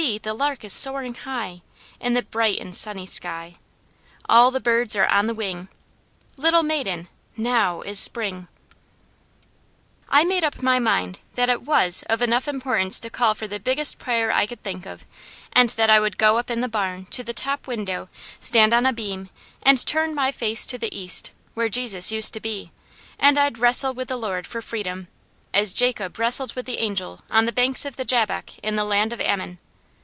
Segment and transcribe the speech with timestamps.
[0.23, 1.61] the lark is soaring high,
[1.99, 3.57] In the bright and sunny sky;
[4.27, 5.69] All the birds are on the wing:
[6.37, 8.47] Little maiden, now is spring."
[10.09, 13.59] I made up my mind that it was of enough importance to call for the
[13.59, 15.05] biggest prayer I could think of
[15.53, 18.09] and that I would go up in the barn to the top window,
[18.39, 19.29] stand on a beam,
[19.61, 22.71] and turn my face to the east, where Jesus used to be,
[23.19, 25.09] and I'd wrestle with the Lord for freedom,
[25.53, 29.13] as Jacob wrestled with the Angel on the banks of the Jabbok in the land
[29.13, 29.59] of Ammon.